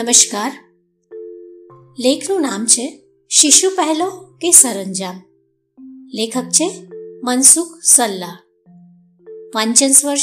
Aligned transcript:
નમસ્કાર. 0.00 0.52
લેખનું 1.98 2.40
નામ 2.40 2.66
છે 2.66 3.02
શિશુ 3.28 3.70
પહેલો 3.70 4.38
કે 4.40 4.50
સરંજામ. 4.50 5.22
લેખક 6.14 6.42
છે 6.42 6.82
મનસુખ 7.24 7.78
સલ્લા. 7.84 8.44
વાંચન 9.54 9.88
સ્વર 9.88 10.14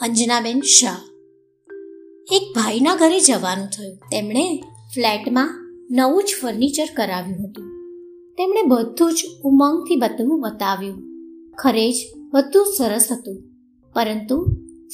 અંજનાબેન 0.00 0.60
શાહ. 0.60 0.96
એક 2.32 2.56
ભાઈના 2.56 2.96
ઘરે 2.96 3.20
જવાનું 3.20 3.66
થયું. 3.66 3.96
તેમણે 3.96 4.62
ફ્લેટમાં 4.94 5.60
નવું 5.90 6.22
જ 6.22 6.26
ફર્નિચર 6.42 6.88
કરાવ્યું 6.96 7.48
હતું. 7.48 7.64
તેમણે 8.32 8.62
બધું 8.62 9.12
જ 9.12 9.26
ઉમંગથી 9.44 9.96
બધું 9.96 10.40
બતાવ્યું. 10.40 11.02
ખરે 11.54 11.92
જ 11.92 11.94
બધું 12.32 12.66
સરસ 12.78 13.08
હતું. 13.12 13.42
પરંતુ 13.92 14.46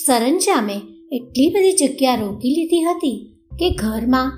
સરંજામે 0.06 0.80
એટલી 1.12 1.48
બધી 1.48 1.72
જગ્યા 1.72 2.14
રોકી 2.14 2.48
લીધી 2.48 2.82
હતી 2.82 3.29
કે 3.60 3.70
ઘરમાં 3.70 4.32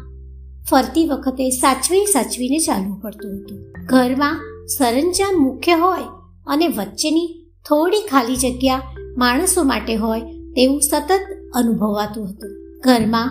ફરતી 0.70 1.08
વખતે 1.08 1.50
સાચવી 1.50 2.06
સાચવીને 2.06 2.58
ચાલવું 2.58 3.00
પડતું 3.00 3.36
હતું. 3.38 3.86
ઘરમાં 3.86 4.40
સરંજામ 4.78 5.42
મુખ્ય 5.42 5.74
હોય 5.74 6.02
અને 6.46 6.68
વચ્ચેની 6.68 7.28
થોડી 7.68 8.00
ખાલી 8.00 8.36
જગ્યા 8.36 8.82
માણસો 9.18 9.62
માટે 9.62 9.94
હોય 9.96 10.20
તેવું 10.20 10.80
સતત 10.80 11.12
અનુભવાતું 11.54 12.28
હતું. 12.28 12.80
ઘરમાં 12.80 13.30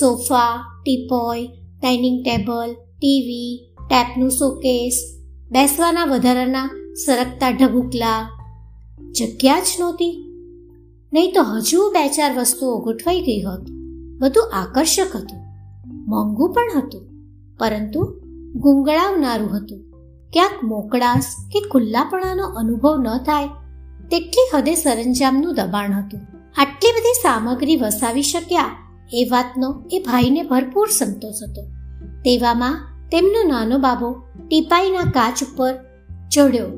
sofa, 0.00 0.64
teapoy, 0.84 1.46
dining 1.82 2.24
table, 2.24 2.72
TV, 2.72 3.74
ટેપનું 3.88 4.30
showcase, 4.30 5.02
બેસવાના 5.50 6.04
વધારાના 6.04 6.68
સરકતા 7.06 7.50
ઢબુકલા, 7.50 8.30
જગ્યા 9.20 9.60
જ 9.60 9.66
નહોતી. 9.80 10.24
નહીં 11.12 11.32
તો 11.32 11.42
હજુ 11.42 11.90
બે 11.90 12.08
ચાર 12.08 12.38
વસ્તુઓ 12.38 12.78
ગોઠવાઈ 12.78 13.20
ગઈ 13.20 13.42
હોત. 13.42 13.79
બધું 14.20 14.50
આકર્ષક 14.52 15.16
હતું. 15.16 15.38
મોંઘું 16.06 16.52
પણ 16.52 16.78
હતું, 16.78 17.02
પરંતુ 17.58 18.00
ગુંગળાવનારું 18.54 19.56
હતું. 19.56 19.78
ક્યાંક 20.32 20.64
મોકળાશ 20.64 21.24
કે 21.52 21.60
ખુલ્લાપણાનો 21.70 22.44
અનુભવ 22.44 22.96
ન 22.96 23.18
થાય, 23.18 23.48
તેટલી 24.10 24.50
હદે 24.54 24.74
સરંજામનું 24.74 25.54
દબાણ 25.54 25.92
હતું. 25.92 26.20
આટલી 26.58 26.92
બધી 26.92 27.20
સામગ્રી 27.22 27.76
વસાવી 27.76 28.22
શક્યા 28.22 28.70
એ 29.12 29.28
વાતનો 29.30 29.84
એ 29.92 29.98
ભાઈને 29.98 30.42
ભરપૂર 30.42 30.88
સંતોષ 30.88 31.42
હતો. 31.42 31.62
તેવામાં 32.22 32.86
તેમનો 33.12 33.48
નાનો 33.48 33.78
બાબો 33.78 34.10
ટીપાઈના 34.48 35.10
કાચ 35.10 35.42
ઉપર 35.44 35.74
ચડ્યો. 36.32 36.68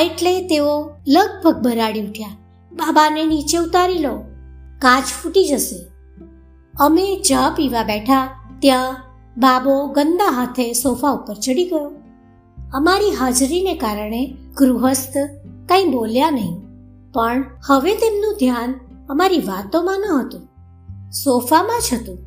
એટલે 0.00 0.48
તેઓ 0.48 0.90
લગભગ 1.08 1.62
ભરાડી 1.62 2.06
ઉઠ્યા. 2.06 2.28
બાબાને 2.72 3.24
નીચે 3.24 3.58
ઉતારી 3.58 3.98
લો. 3.98 4.18
કાચ 4.78 5.04
ફૂટી 5.04 5.48
જશે. 5.48 5.78
અમે 6.78 7.04
ચા 7.28 7.46
પીવા 7.56 7.82
બેઠા 7.82 8.24
ત્યાં 8.62 8.98
બાબો 9.36 9.72
ગંદા 9.86 10.28
હાથે 10.30 10.66
સોફા 10.72 11.10
ઉપર 11.10 11.34
ચડી 11.34 11.64
ગયો. 11.64 11.88
અમારી 12.72 13.10
હાજરીને 13.10 13.74
કારણે 13.74 14.22
ગૃહસ્થ 14.56 15.16
કંઈ 15.68 15.88
બોલ્યા 15.90 16.30
નહીં, 16.30 16.54
પણ 17.14 17.42
હવે 17.66 17.94
તેમનું 17.94 18.38
ધ્યાન 18.40 18.76
અમારી 19.08 19.42
વાતોમાં 19.46 20.00
ન 20.00 20.06
હતું. 20.12 20.44
સોફામાં 21.24 21.82
જ 21.86 21.94
હતું. 21.94 22.18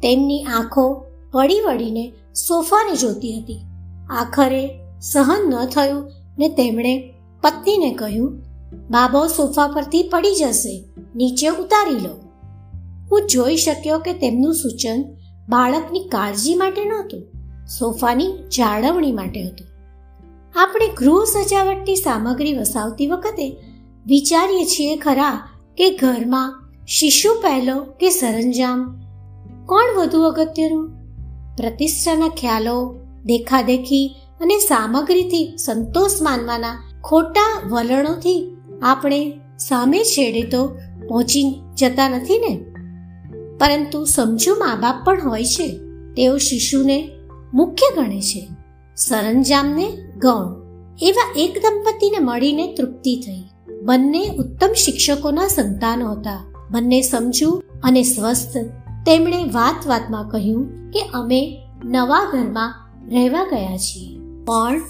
તેમની 0.00 0.44
આંખો 0.44 0.86
વળી 1.34 1.60
વળીને 1.60 2.04
સોફાને 2.46 2.94
જોતી 2.94 3.34
હતી. 3.40 3.60
આખરે 4.10 4.64
સહન 5.02 5.42
ન 5.50 5.68
થયું 5.68 6.02
ને 6.38 6.48
તેમણે 6.48 6.94
પત્નીને 7.42 7.90
કહ્યું, 7.94 8.32
બાબો, 8.90 9.28
સોફા 9.28 9.68
પરથી 9.68 10.08
પડી 10.08 10.34
જશે, 10.34 10.74
નીચે 11.16 11.48
ઉતારી 11.48 12.00
લો. 12.00 12.14
હું 13.10 13.26
જોઈ 13.26 13.56
શક્યો 13.56 13.98
કે 13.98 14.12
તેમનું 14.12 14.54
સૂચન 14.54 15.02
બાળકની 15.48 16.08
કાળજી 16.08 16.54
માટે 16.54 16.84
નહોતું, 16.84 17.22
સોફાની 17.78 18.32
જાળવણી 18.56 19.12
માટે 19.12 19.42
હતું. 19.42 19.66
આપણે 20.54 20.88
ગૃહ 20.88 21.24
સજાવટની 21.24 21.96
સામગ્રી 21.96 22.54
વસાવતી 22.54 23.06
વખતે 23.06 23.56
વિચારીએ 24.06 24.64
છીએ 24.64 24.96
ખરા 24.96 25.48
કે 25.76 25.90
ઘરમાં 25.90 26.56
શિશુ 26.86 27.34
પહેલો 27.42 27.76
કે 28.00 28.10
સરંજામ? 28.10 28.78
કોણ 29.66 29.94
વધુ 29.96 30.22
અગત્યનું? 30.22 30.88
પ્રતિષ્ઠાના 31.56 32.28
ખ્યાલો, 32.28 32.96
દેખાદેખી 33.24 34.14
અને 34.40 34.58
સામગ્રીથી 34.58 35.56
સંતોષ 35.64 36.22
માનવાના 36.22 37.00
ખોટા 37.04 37.62
વલણોથી 37.70 38.56
આપણે 38.82 39.40
સામે 39.58 40.02
છેડે 40.04 40.42
તો 40.42 40.66
પહોંચી 41.08 41.62
જતા 41.78 42.08
નથી 42.08 42.38
ને? 42.38 42.64
પરંતુ 43.60 44.04
સમજુ 44.04 44.54
મા 44.54 44.74
બાપ 44.74 45.04
પણ 45.04 45.28
હોય 45.28 45.44
છે. 45.44 45.68
તેઓ 46.16 46.36
શિશુને, 46.36 47.10
મુખ્ય 47.54 48.02
ગણે 48.02 48.20
છે. 48.20 48.48
સરંજામને 48.96 49.92
ગૌણ, 50.18 50.60
એવા 51.02 51.34
એક 51.36 51.58
દંપતીને 51.58 52.18
મળીને 52.18 52.74
તૃપ્તિ 52.74 53.22
થઈ. 53.26 53.44
બંને 53.82 54.28
ઉત્તમ 54.28 54.72
શિક્ષકોના 54.72 55.48
સંતાનો 55.48 56.10
હતા. 56.10 56.54
બંને 56.70 57.02
સમજુ 57.02 57.62
અને 57.84 58.02
સ્વસ્થ. 58.02 58.56
તેમણે 59.06 59.44
વાત 59.44 59.86
વાતમાં 59.86 60.28
કહ્યું 60.28 60.90
કે 60.90 61.00
અમે 61.14 61.62
નવા 61.84 62.30
ઘરમાં 62.32 62.74
રહેવા 63.10 63.44
ગયા 63.44 63.76
છીએ. 63.76 64.18
પણ 64.44 64.80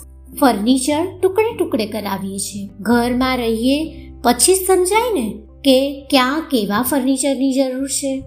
ફર્નિચર 0.40 1.18
ટુકડે 1.22 1.56
ટુકડે 1.56 1.86
કરાવીએ 1.86 2.38
છીએ. 2.38 2.70
ઘરમાં 2.80 3.36
રહીએ, 3.36 4.10
પછી 4.22 4.54
સમજાય 4.54 5.14
ને 5.14 5.38
કે 5.64 6.06
ક્યાં 6.10 6.40
કેવા 6.40 6.82
ફર્નિચરની 6.82 7.52
જરૂર 7.52 7.88
છે. 7.88 8.24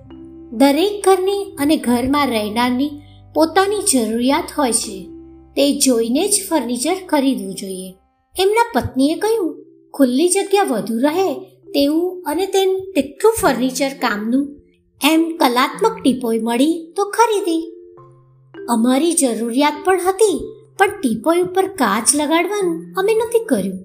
દરેક 0.54 1.06
ઘરની 1.06 1.56
અને 1.60 1.76
ઘરમાં 1.78 2.28
રહેનારની 2.28 2.90
પોતાની 3.36 3.86
જરૂરિયાત 3.94 4.52
હોય 4.58 4.74
છે, 4.74 4.98
તે 5.56 5.80
જોઈને 5.80 6.28
જ 6.28 6.42
ફર્નિચર 6.50 6.96
ખરીદવું 7.10 7.54
જોઈએ. 7.54 7.94
એમના 8.36 8.66
પત્નીએ 8.76 9.16
કહ્યું, 9.16 9.66
ખુલ્લી 9.94 10.30
જગ્યા 10.30 10.64
વધુ 10.64 11.00
રહે 11.00 11.34
તેવું 11.74 12.24
અને 12.24 12.46
તેમ 12.46 12.76
તેટલું 12.96 13.34
ફર્નિચર 13.42 13.90
કામનું 13.90 14.46
એમ 15.02 15.38
કલાત્મક 15.38 16.04
ટીપોય 16.04 16.40
મળી 16.40 16.94
તો 16.96 17.06
ખરીદી. 17.06 17.64
અમારી 18.70 19.14
જરૂરિયાત 19.14 19.82
પણ 19.86 20.00
હતી, 20.02 20.38
પણ 20.78 20.88
ટીપોય 21.02 21.42
ઉપર 21.42 21.68
કાચ 21.68 22.16
લગાડવાનું 22.16 22.94
અમે 22.98 23.14
નથી 23.14 23.46
કર્યું. 23.46 23.80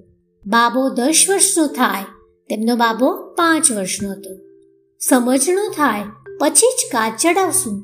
બાબો 0.46 0.88
દસ 0.88 1.24
વર્ષનો 1.28 1.66
થાય, 1.66 2.04
તેમનો 2.48 2.76
બાબો 2.76 3.34
પાંચ 3.34 3.72
વર્ષનો 3.72 4.10
હતો. 4.10 4.30
સમજણો 5.00 5.68
થાય 5.76 6.04
પછી 6.40 6.72
જ 6.78 6.92
કાચ 6.92 7.12
ચડાવશું 7.22 7.76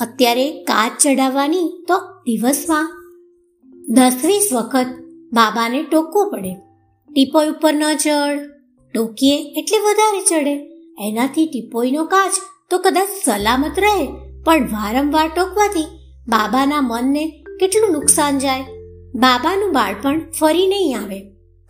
અત્યારે 0.00 0.46
કાચ 0.62 0.92
ચડાવવાની 1.02 1.68
તો 1.88 1.96
દિવસમાં 2.26 2.88
દસ 3.88 4.16
વીસ 4.24 4.48
વખત 4.52 4.86
બાબાને 5.32 5.82
ટોકવું 5.82 6.30
પડે. 6.30 6.54
ટીપોય 7.10 7.48
ઉપર 7.48 7.72
ન 7.72 7.82
ચડ 7.96 8.38
ટોકીએ 8.94 9.36
એટલે 9.56 9.78
વધારે 9.78 10.20
ચડે 10.30 10.54
એનાથી 11.00 11.46
ટીપોઈનો 11.46 12.04
કાચ 12.04 12.32
તો 12.70 12.78
કદાચ 12.78 13.08
સલામત 13.24 13.78
રહે, 13.78 14.06
પણ 14.44 14.66
વારંવાર 14.66 15.28
ટોકવાથી 15.28 15.86
બાબાના 16.28 16.80
મનને 16.80 17.24
કેટલું 17.60 17.92
નુકસાન 17.92 18.38
જાય? 18.38 18.64
બાબાનું 19.14 19.72
બાળપણ 19.72 20.20
ફરી 20.40 20.66
નહીં 20.66 20.98
આવે. 20.98 21.20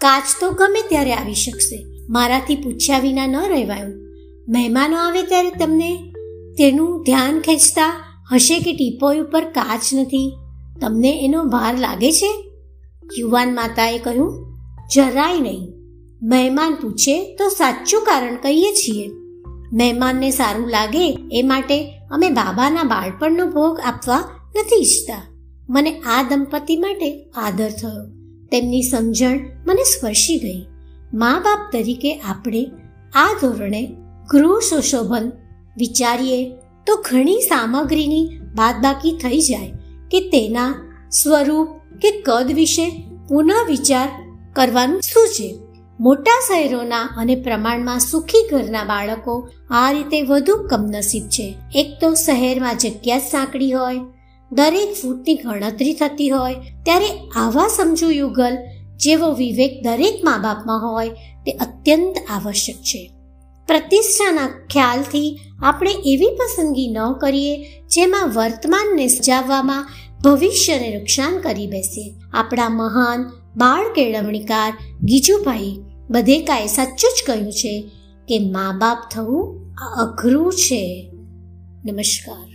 કાચ 0.01 0.23
તો 0.41 0.51
ગમે 0.51 0.83
ત્યારે 0.89 1.12
આવી 1.12 1.35
શકશે. 1.35 1.79
મારાથી 2.09 2.56
પૂછ્યા 2.56 2.99
વિના 2.99 3.27
ન 3.27 3.37
રહેવાયું. 3.49 3.95
મહેમાનો 4.49 4.97
આવે 4.97 5.23
ત્યારે 5.23 5.51
તમને 5.51 5.91
તેનું 6.59 7.03
ધ્યાન 7.03 7.41
ખેંચતા 7.41 8.04
હશે 8.32 8.59
કે 8.59 8.72
ટીપોય 8.72 9.20
ઉપર 9.20 9.44
કાચ 9.44 9.94
નથી? 9.94 10.32
તમને 10.81 11.25
એનો 11.25 11.44
ભાર 11.44 11.78
લાગે 11.78 12.12
છે? 12.12 12.44
યુવાન 13.19 13.54
માતાએ 13.54 13.98
કહ્યું, 13.98 14.59
જરાય 14.94 15.41
નહીં. 15.41 15.72
મહેમાન 16.22 16.75
પૂછે 16.75 17.37
તો 17.37 17.49
સાચું 17.49 18.02
કારણ 18.02 18.37
કહીએ 18.37 18.75
છીએ. 18.75 19.11
મહેમાનને 19.73 20.31
સારું 20.31 20.70
લાગે 20.70 21.19
એ 21.32 21.43
માટે 21.43 22.00
અમે 22.11 22.31
બાબાના 22.31 22.82
બાળપણનો 22.82 23.46
ભોગ 23.46 23.81
આપવા 23.84 24.17
નથી 24.56 24.81
ઈચ્છતા. 24.81 25.23
મને 25.70 25.99
આ 25.99 26.23
દંપતી 26.23 26.76
માટે 26.76 27.31
આદર 27.37 27.70
થયો. 27.70 28.11
તેમની 28.46 28.82
સમજણ 28.82 29.38
મને 29.67 29.82
સ્પર્શી 29.82 30.38
ગઈ. 30.38 30.67
મા 31.14 31.40
બાપ 31.44 31.73
તરીકે 31.73 32.19
આપણે 32.19 32.70
આ 33.14 33.32
ધોરણે 33.40 33.96
ગૃહ 34.31 34.61
સુશોભન 34.61 35.32
વિચારીએ 35.76 36.53
તો 36.87 36.97
ઘણી 36.97 37.41
સામગ્રીની 37.41 38.41
બાદબાકી 38.55 39.19
થઈ 39.23 39.41
જાય 39.41 39.73
કે 40.11 40.21
તેના 40.21 40.75
સ્વરૂપ 41.23 41.69
કે 42.03 42.11
કદ 42.11 42.53
વિશે 42.53 42.91
પુનઃ 43.29 43.53
વિચાર 43.69 44.09
કરવાનું 44.53 45.00
શું 45.00 45.29
છે? 45.29 45.59
મોટા 46.00 46.41
શહેરોના 46.49 47.00
અને 47.17 47.35
પ્રમાણમાં 47.35 47.99
સુખી 47.99 48.49
ઘરના 48.50 48.85
બાળકો 48.85 49.49
આ 49.71 49.93
રીતે 49.93 50.23
વધુ 50.23 50.69
કમનસીબ 50.71 51.23
છે. 51.23 51.55
એક 51.75 51.87
તો 52.00 52.15
શહેરમાં 52.15 52.77
જગ્યા 52.77 53.19
જ 53.19 53.23
સાંકડી 53.23 53.73
હોય, 53.73 53.99
દરેક 54.53 54.94
ફૂટની 55.03 55.35
ગણતરી 55.35 55.94
થતી 55.94 56.29
હોય, 56.29 56.55
ત્યારે 56.55 57.09
આવા 57.37 57.69
સમજુ 57.69 58.11
યુગલ 58.11 58.56
જેવો 58.97 59.32
વિવેક 59.32 59.85
દરેક 59.85 60.25
મા 60.25 60.38
બાપમાં 60.38 60.93
હોય 60.93 61.09
તે 61.47 61.53
અત્યંત 61.53 62.15
આવશ્યક 62.31 62.77
છે. 62.77 63.13
પ્રતિષ્ઠાના 63.69 64.49
ખ્યાલથી 64.70 65.38
આપણે 65.62 65.90
એવી 65.90 66.37
પસંદગી 66.37 66.88
ન 66.88 67.12
કરીએ 67.12 67.64
જેમાં 67.87 68.32
વર્તમાનને 68.34 69.06
સજાવવામાં 69.06 69.88
ભવિષ્યને 70.25 70.99
નુકસાન 70.99 71.38
કરી 71.38 71.66
બેસીએ 71.66 72.14
આપણા 72.32 72.69
મહાન 72.69 73.31
બાળ 73.56 73.93
કેળવણીકાર 73.93 74.72
ગીજુભાઈ 75.02 75.78
બધેકાએ 76.11 76.66
સાચું 76.66 77.11
જ 77.19 77.26
કહ્યું 77.26 77.52
છે 77.52 77.90
કે 78.28 78.38
મા 78.38 78.72
બાપ 78.78 78.99
થવું 79.11 79.75
અઘરું 79.96 80.52
છે. 80.52 81.10
નમસ્કાર. 81.84 82.54